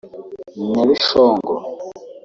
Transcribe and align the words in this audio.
Nyabishongo 0.69 1.53